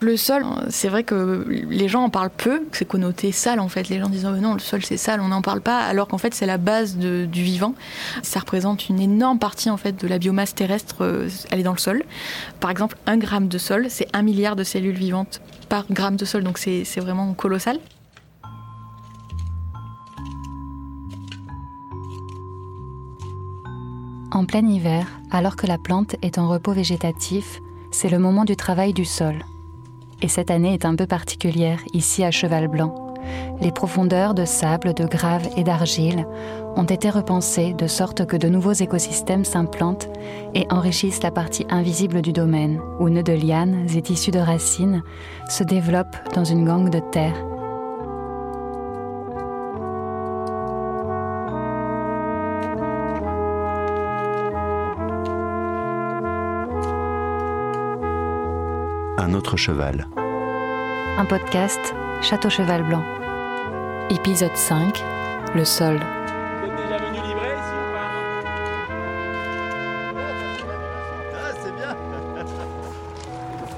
[0.00, 3.88] Le sol, c'est vrai que les gens en parlent peu, c'est connoté sale en fait.
[3.88, 6.34] Les gens disent non, le sol c'est sale, on n'en parle pas, alors qu'en fait
[6.34, 7.74] c'est la base du vivant.
[8.22, 11.72] Ça représente une énorme partie en fait de la biomasse terrestre, euh, elle est dans
[11.72, 12.02] le sol.
[12.60, 15.40] Par exemple, un gramme de sol, c'est un milliard de cellules vivantes
[15.70, 17.78] par gramme de sol, donc c'est vraiment colossal.
[24.30, 28.56] En plein hiver, alors que la plante est en repos végétatif, c'est le moment du
[28.56, 29.36] travail du sol.
[30.22, 32.94] Et cette année est un peu particulière ici à Cheval Blanc.
[33.60, 36.26] Les profondeurs de sable, de grave et d'argile
[36.76, 40.08] ont été repensées de sorte que de nouveaux écosystèmes s'implantent
[40.54, 45.02] et enrichissent la partie invisible du domaine, où nœuds de lianes et tissus de racines
[45.48, 47.34] se développent dans une gangue de terre
[59.54, 60.08] Cheval.
[61.18, 63.04] Un podcast Château Cheval Blanc.
[64.10, 65.00] Épisode 5
[65.54, 66.00] Le sol.
[66.00, 68.10] Vous êtes déjà venu livrer ici ou pas
[71.32, 71.96] Ah, c'est bien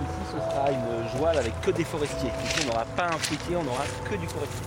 [0.01, 2.31] ici ce sera une joie avec que des forestiers.
[2.45, 4.67] Ici on n'aura pas un fruitier, on n'aura que du forestier.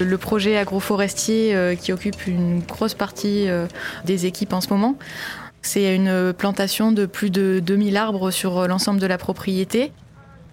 [0.00, 3.66] Le projet agroforestier euh, qui occupe une grosse partie euh,
[4.04, 4.96] des équipes en ce moment,
[5.62, 9.92] c'est une plantation de plus de 2000 arbres sur l'ensemble de la propriété.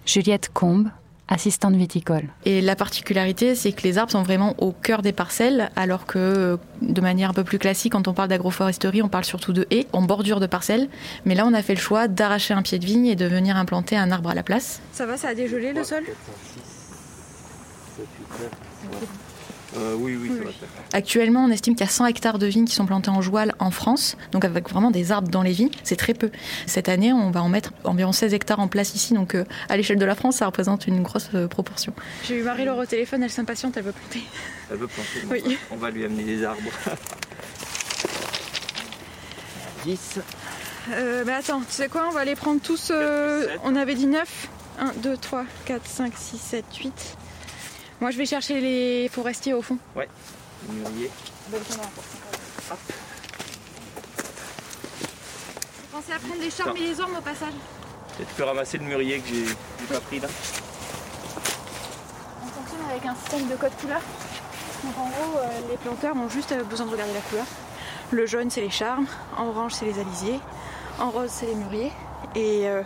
[0.04, 0.88] Juliette Combe,
[1.28, 2.28] assistante viticole.
[2.44, 6.58] Et la particularité, c'est que les arbres sont vraiment au cœur des parcelles, alors que
[6.82, 9.86] de manière un peu plus classique, quand on parle d'agroforesterie, on parle surtout de haies,
[9.92, 10.88] en bordure de parcelles.
[11.24, 13.56] Mais là, on a fait le choix d'arracher un pied de vigne et de venir
[13.56, 14.80] implanter un arbre à la place.
[14.92, 16.04] Ça va, ça a dégelé le sol?
[19.76, 20.68] Euh, oui, oui, ça va faire.
[20.92, 23.54] Actuellement, on estime qu'il y a 100 hectares de vignes qui sont plantés en joual
[23.58, 26.30] en France, donc avec vraiment des arbres dans les vignes, c'est très peu.
[26.66, 29.76] Cette année, on va en mettre environ 16 hectares en place ici, donc euh, à
[29.76, 31.92] l'échelle de la France, ça représente une grosse euh, proportion.
[32.26, 34.22] J'ai eu Marie-Laure au téléphone, elle s'impatiente, elle veut planter.
[34.70, 35.20] Elle veut planter.
[35.22, 35.58] donc Oui.
[35.70, 36.62] On va lui amener des arbres.
[39.84, 40.18] 10.
[40.92, 42.88] Euh, mais attends, tu sais quoi, on va les prendre tous.
[42.90, 44.48] euh, on avait dit 9.
[44.78, 47.16] 1, 2, 3, 4, 5, 6, 7, 8.
[48.00, 49.78] Moi, je vais chercher les forestiers au fond.
[49.94, 50.08] Ouais.
[50.68, 51.10] Mûrier.
[55.92, 57.54] Pensez à prendre des charmes et les ormes au passage.
[58.20, 60.28] Et tu peux ramasser le mûrier que j'ai pas pris là.
[62.42, 64.00] On fonctionne avec un système de code couleur.
[64.84, 67.46] Donc en gros, euh, les planteurs ont juste euh, besoin de regarder la couleur.
[68.10, 69.06] Le jaune, c'est les charmes.
[69.36, 70.40] En orange, c'est les alisiers.
[70.98, 71.92] En rose, c'est les mûriers.
[72.34, 72.82] Et euh,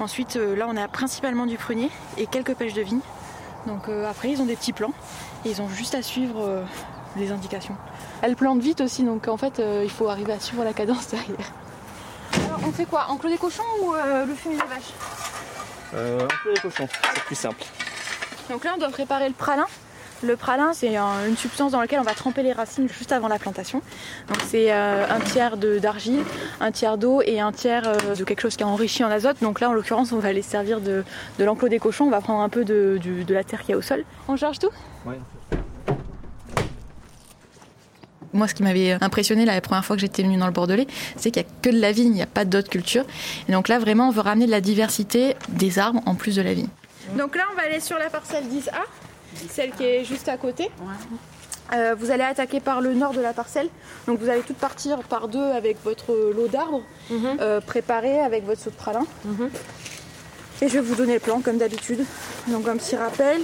[0.00, 3.00] ensuite, euh, là, on a principalement du prunier et quelques pêches de vigne.
[3.66, 4.92] Donc euh, après, ils ont des petits plans.
[5.44, 6.62] Et ils ont juste à suivre euh,
[7.16, 7.76] les indications.
[8.22, 11.08] Elles plantent vite aussi, donc en fait, euh, il faut arriver à suivre la cadence
[11.08, 11.52] derrière.
[12.46, 13.06] Alors, on fait quoi?
[13.08, 14.92] Enclos des cochons ou euh, le fumier des vaches?
[15.94, 17.62] Euh, peu les cochons, c'est plus simple.
[18.48, 19.66] Donc là, on doit préparer le pralin.
[20.24, 23.26] Le pralin, c'est un- une substance dans laquelle on va tremper les racines juste avant
[23.26, 23.82] la plantation.
[24.28, 26.20] Donc c'est euh, un tiers de- d'argile,
[26.60, 29.38] un tiers d'eau et un tiers euh, de quelque chose qui est enrichi en azote.
[29.42, 31.02] Donc là, en l'occurrence, on va les servir de,
[31.40, 32.04] de l'enclos des cochons.
[32.04, 34.04] On va prendre un peu de, du- de la terre qu'il y a au sol.
[34.28, 34.70] On charge tout?
[35.06, 35.18] Ouais.
[38.32, 41.30] Moi, ce qui m'avait impressionné la première fois que j'étais venue dans le Bordelais, c'est
[41.30, 43.04] qu'il n'y a que de la vigne, il n'y a pas d'autres cultures.
[43.48, 46.42] Et donc là, vraiment, on veut ramener de la diversité des arbres en plus de
[46.42, 46.68] la vigne.
[47.18, 48.70] Donc là, on va aller sur la parcelle 10A,
[49.50, 50.70] celle qui est juste à côté.
[51.72, 53.68] Euh, vous allez attaquer par le nord de la parcelle.
[54.06, 56.82] Donc vous allez toutes partir par deux avec votre lot d'arbres,
[57.12, 59.06] euh, préparé avec votre seau de pralin.
[60.60, 62.04] Et je vais vous donner le plan comme d'habitude.
[62.48, 63.40] Donc un petit rappel.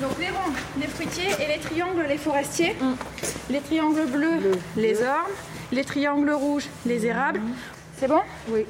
[0.00, 2.76] Donc les ronds, les fruitiers et les triangles, les forestiers.
[3.50, 5.32] Les triangles bleus, les ormes.
[5.72, 7.40] Les triangles rouges, les érables.
[7.98, 8.20] C'est bon?
[8.50, 8.66] Oui.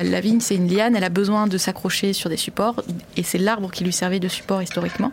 [0.00, 2.82] La vigne, c'est une liane, elle a besoin de s'accrocher sur des supports,
[3.16, 5.12] et c'est l'arbre qui lui servait de support historiquement.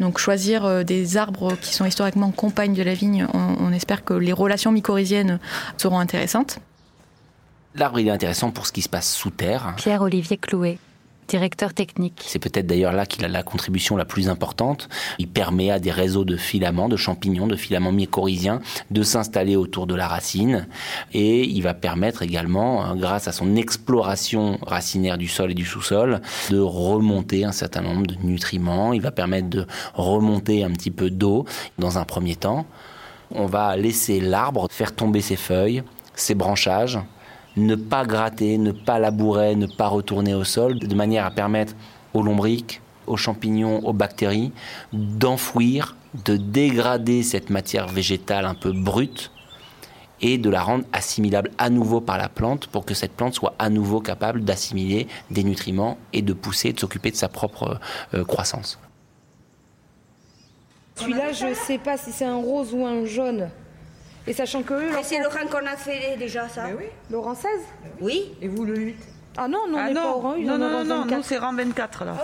[0.00, 4.04] Donc choisir euh, des arbres qui sont historiquement compagnes de la vigne, on, on espère
[4.04, 5.38] que les relations mycorhiziennes
[5.76, 6.58] seront intéressantes.
[7.74, 9.74] L'arbre, il est intéressant pour ce qui se passe sous terre.
[9.76, 10.78] Pierre-Olivier Clouet,
[11.26, 12.22] directeur technique.
[12.26, 14.88] C'est peut-être d'ailleurs là qu'il a la contribution la plus importante.
[15.18, 18.60] Il permet à des réseaux de filaments, de champignons, de filaments mycorhiziens
[18.90, 20.66] de s'installer autour de la racine.
[21.12, 25.64] Et il va permettre également, hein, grâce à son exploration racinaire du sol et du
[25.64, 28.92] sous-sol, de remonter un certain nombre de nutriments.
[28.92, 31.44] Il va permettre de remonter un petit peu d'eau
[31.78, 32.66] dans un premier temps.
[33.30, 35.82] On va laisser l'arbre faire tomber ses feuilles,
[36.14, 36.98] ses branchages,
[37.56, 41.74] ne pas gratter, ne pas labourer, ne pas retourner au sol, de manière à permettre
[42.12, 44.52] aux lombriques, aux champignons, aux bactéries
[44.92, 49.30] d'enfouir, de dégrader cette matière végétale un peu brute
[50.20, 53.54] et de la rendre assimilable à nouveau par la plante pour que cette plante soit
[53.58, 57.78] à nouveau capable d'assimiler des nutriments et de pousser, de s'occuper de sa propre
[58.14, 58.78] euh, croissance.
[60.96, 63.50] Celui-là, je ne sais pas si c'est un rose ou un jaune.
[64.26, 66.64] Et sachant que eux, c'est Laurent qu'on a fait déjà ça.
[66.76, 66.86] oui.
[67.10, 67.50] Laurent 16
[68.00, 68.32] Oui.
[68.40, 68.96] Et vous le 8
[69.36, 70.22] Ah non, non, on ah n'est non.
[70.38, 71.16] non, non, non, non, 24.
[71.16, 72.14] nous c'est rang 24 là.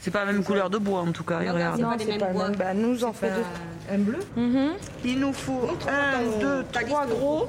[0.00, 1.80] c'est pas la même couleur de bois en tout cas, regarde.
[1.80, 2.56] Non, c'est pas le même.
[2.56, 3.94] Bah, nous en fait deux.
[3.94, 4.72] Un bleu Mhm.
[5.04, 7.46] Il nous faut un, deux, trois gros.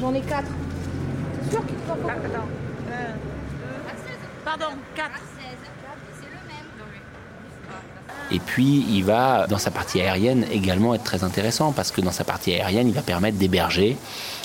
[0.00, 0.48] J'en ai quatre.
[1.44, 2.14] C'est sûr qu'il faut pas
[4.44, 5.08] Pardon, 4.
[8.32, 12.12] Et puis, il va, dans sa partie aérienne, également être très intéressant parce que dans
[12.12, 13.96] sa partie aérienne, il va permettre d'héberger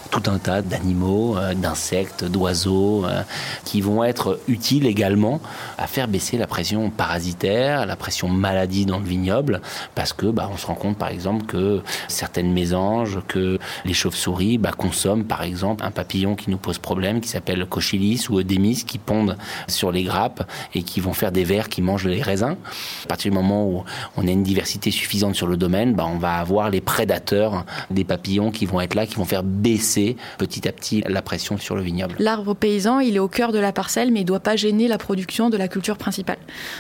[0.08, 3.24] tout un tas d'animaux, euh, d'insectes, d'oiseaux euh,
[3.66, 5.42] qui vont être utiles également
[5.78, 9.62] à faire baisser la pression parasitaire, la pression maladie dans le vignoble
[9.96, 14.58] parce que bah, on se rend compte par exemple que certaines mésanges, que les chauves-souris
[14.58, 18.84] bah, consomment par exemple un papillon qui nous pose problème qui s'appelle Cochilis ou Eudémis
[18.86, 19.38] qui pondent
[19.68, 22.56] sur les grappes et qui vont faire des vers qui mangent les raisins.
[23.04, 23.77] À partir du moment où
[24.16, 28.04] on a une diversité suffisante sur le domaine, bah, on va avoir les prédateurs des
[28.04, 31.76] papillons qui vont être là, qui vont faire baisser petit à petit la pression sur
[31.76, 32.16] le vignoble.
[32.20, 34.88] L'arbre paysan, il est au cœur de la parcelle, mais il ne doit pas gêner
[34.88, 36.38] la production de la culture principale.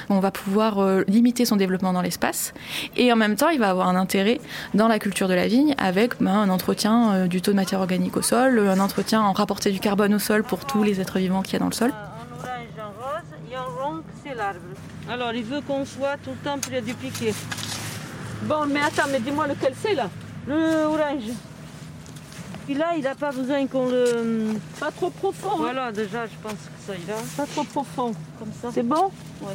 [0.09, 2.53] On va pouvoir euh, limiter son développement dans l'espace,
[2.95, 4.39] et en même temps, il va avoir un intérêt
[4.73, 7.79] dans la culture de la vigne avec ben, un entretien euh, du taux de matière
[7.79, 11.19] organique au sol, un entretien en rapporter du carbone au sol pour tous les êtres
[11.19, 11.91] vivants qu'il y a dans le sol.
[11.91, 14.59] En orange, en rose, et en rond, c'est l'arbre.
[15.09, 17.33] Alors, il veut qu'on soit tout le temps près du piquet.
[18.43, 20.09] Bon, mais attends, mais dis-moi lequel c'est là?
[20.47, 21.31] Le orange.
[22.67, 24.55] Celui-là, il n'a pas besoin qu'on le.
[24.79, 25.57] Pas trop profond.
[25.57, 27.19] Voilà, déjà, je pense que ça ira.
[27.37, 28.69] Pas trop profond, comme ça.
[28.73, 29.11] C'est bon?
[29.41, 29.53] Ouais.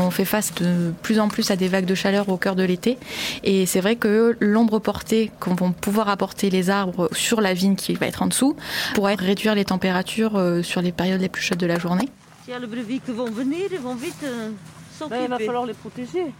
[0.00, 2.62] On fait face de plus en plus à des vagues de chaleur au cœur de
[2.62, 2.98] l'été.
[3.42, 7.74] Et c'est vrai que l'ombre portée qu'on vont pouvoir apporter les arbres sur la vigne
[7.74, 8.56] qui va être en dessous
[8.94, 12.08] pourrait réduire les températures euh, sur les périodes les plus chaudes de la journée.
[12.48, 14.52] S'il y a le brevet qui vont venir, ils vont vite euh,
[14.98, 15.24] s'occuper.
[15.24, 16.32] il va falloir les protéger.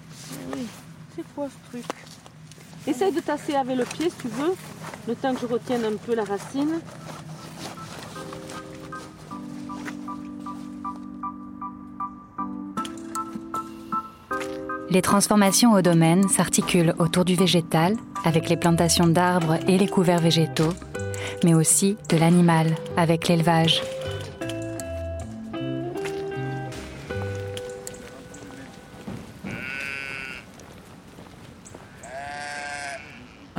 [0.54, 0.66] Oui.
[1.14, 1.84] C'est quoi ce truc?
[2.86, 4.54] Essaye de tasser avec le pied si tu veux,
[5.06, 6.80] le temps que je retienne un peu la racine.
[14.88, 20.22] Les transformations au domaine s'articulent autour du végétal, avec les plantations d'arbres et les couverts
[20.22, 20.72] végétaux,
[21.44, 23.82] mais aussi de l'animal, avec l'élevage.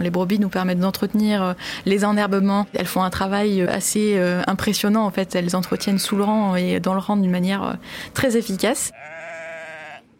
[0.01, 1.53] Les brebis nous permettent d'entretenir euh,
[1.85, 2.67] les enherbements.
[2.73, 5.35] Elles font un travail euh, assez euh, impressionnant en fait.
[5.35, 7.77] Elles entretiennent sous le rang et dans le rang d'une manière
[8.13, 8.91] très efficace.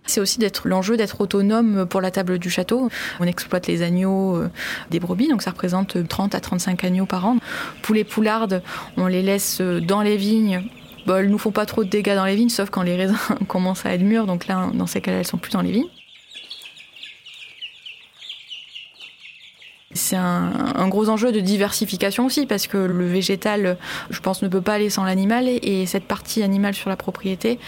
[0.06, 2.90] C'est aussi d'être l'enjeu d'être autonome pour la table du château.
[3.20, 4.42] On exploite les agneaux
[4.90, 7.38] des brebis, donc ça représente 30 à 35 agneaux par an.
[7.84, 8.64] Poulets poulardes,
[8.98, 10.64] on les laisse dans les vignes.
[11.06, 13.18] Bon, elles nous font pas trop de dégâts dans les vignes, sauf quand les raisins
[13.48, 14.26] commencent à être mûrs.
[14.26, 15.90] Donc là, dans ces cas-là, elles sont plus dans les vignes.
[20.10, 23.78] C'est un, gros enjeu de diversification aussi parce que le végétal,
[24.10, 27.60] je pense, ne peut pas aller sans l'animal et cette partie animale sur la propriété,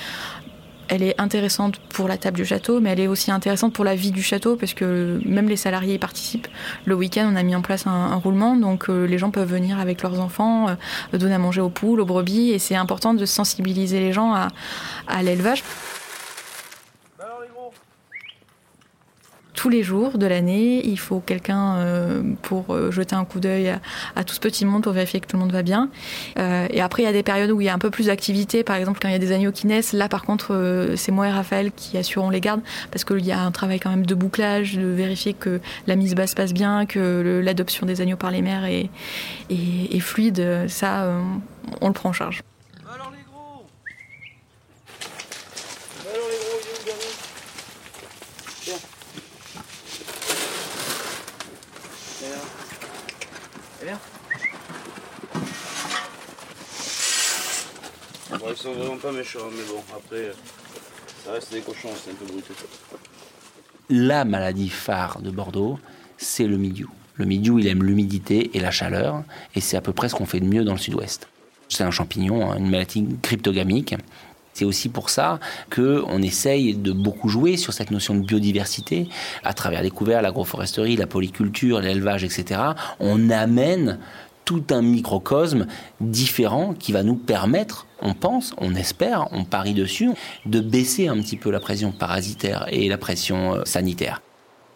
[0.87, 3.93] elle est intéressante pour la table du château, mais elle est aussi intéressante pour la
[3.93, 6.47] vie du château parce que même les salariés y participent.
[6.85, 9.79] Le week-end, on a mis en place un, roulement, donc euh, les gens peuvent venir
[9.79, 13.25] avec leurs enfants, euh, donner à manger aux poules, aux brebis, et c'est important de
[13.25, 15.63] sensibiliser les gens à l'élevage.
[19.61, 23.77] Tous les jours de l'année, il faut quelqu'un euh, pour euh, jeter un coup d'œil
[24.15, 25.89] à, tout ce petit monde pour vérifier que tout le monde va bien.
[26.39, 28.07] Euh, et après, il y a des périodes où il y a un peu plus
[28.07, 28.63] d'activité.
[28.63, 31.27] Par exemple, quand il y a des agneaux qui naissent, là, par contre, c'est moi
[31.27, 34.15] et Raphaël qui assurons les gardes parce qu'il y a un travail quand même de
[34.15, 38.31] bouclage, de vérifier que la mise bas se passe bien, que l'adoption des agneaux par
[38.31, 38.89] les mères est,
[39.99, 40.65] fluide.
[40.69, 41.07] Ça,
[41.81, 42.41] on le prend en charge
[46.03, 47.11] il est où
[48.63, 48.77] Tiens.
[52.21, 52.61] C'est
[53.85, 53.99] bien.
[58.31, 60.31] Bon, ils sont vraiment pas méchants, mais bon, après,
[61.25, 62.45] ça reste des cochons, c'est un peu brut.
[63.89, 65.79] La maladie phare de Bordeaux,
[66.17, 66.89] c'est le mildiou.
[67.15, 69.23] Le mildiou, il aime l'humidité et la chaleur,
[69.53, 71.27] et c'est à peu près ce qu'on fait de mieux dans le sud-ouest.
[71.67, 73.95] C'est un champignon, une maladie cryptogamique.
[74.53, 75.39] C'est aussi pour ça
[75.73, 79.07] qu'on essaye de beaucoup jouer sur cette notion de biodiversité
[79.43, 82.61] à travers les couverts, l'agroforesterie, la polyculture, l'élevage, etc.
[82.99, 83.99] On amène
[84.45, 85.67] tout un microcosme
[86.01, 90.11] différent qui va nous permettre, on pense, on espère, on parie dessus,
[90.45, 94.21] de baisser un petit peu la pression parasitaire et la pression sanitaire.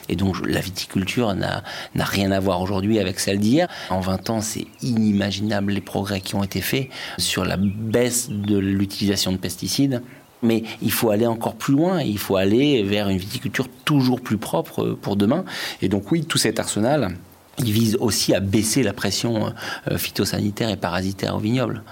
[0.10, 1.64] Et donc la viticulture n'a
[1.96, 3.68] rien à voir aujourd'hui avec celle d'hier.
[3.90, 8.58] En 20 ans, c'est inimaginable les progrès qui ont été faits sur la baisse de
[8.58, 10.02] l'utilisation de pesticides.
[10.44, 14.38] Mais il faut aller encore plus loin, il faut aller vers une viticulture toujours plus
[14.38, 15.44] propre pour demain.
[15.82, 17.16] Et donc oui, tout cet arsenal,
[17.58, 19.54] il vise aussi à baisser la pression
[19.90, 21.84] euh, phytosanitaire et parasitaire au vignoble.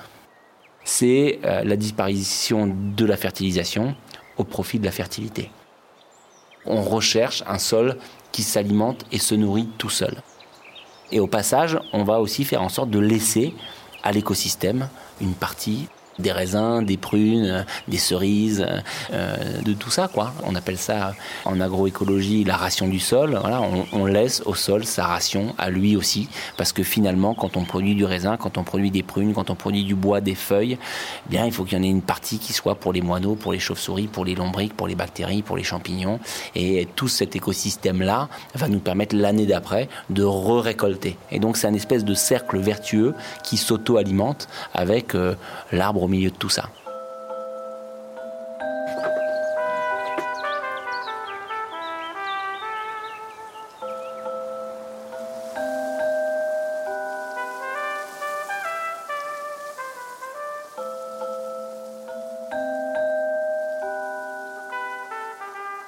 [0.84, 3.96] C'est euh, la disparition de la fertilisation
[4.38, 5.50] au profit de la fertilité.
[6.66, 7.98] On recherche un sol
[8.32, 10.22] qui s'alimente et se nourrit tout seul.
[11.12, 13.54] Et au passage, on va aussi faire en sorte de laisser
[14.04, 14.90] à l'écosystème
[15.22, 15.88] une partie
[16.20, 18.66] des raisins, des prunes, des cerises,
[19.12, 20.34] euh, de tout ça quoi.
[20.44, 21.14] On appelle ça
[21.46, 23.38] en agroécologie la ration du sol.
[23.40, 26.28] Voilà, on, laisse au sol sa ration à lui aussi,
[26.58, 29.56] parce que finalement, quand on produit du raisin, quand on produit des prunes, quand on
[29.56, 30.78] produit du bois, des feuilles,
[31.26, 33.36] eh bien il faut qu'il y en ait une partie qui soit pour les moineaux,
[33.36, 36.20] pour les chauves-souris, pour les lombriques, pour les bactéries, pour les champignons,
[36.56, 41.18] et tout cet écosystème là va nous permettre l'année d'après de re-récolter.
[41.32, 45.36] Et donc c'est un espèce de cercle vertueux qui s'auto-alimente avec euh,
[45.72, 46.70] l'arbre au milieu de tout ça.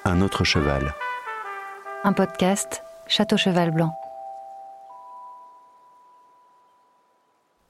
[0.05, 0.93] Un autre cheval.
[2.05, 3.93] Un podcast Château Cheval Blanc.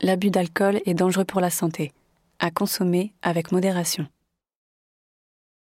[0.01, 1.91] L'abus d'alcool est dangereux pour la santé
[2.45, 4.05] à consommer avec modération.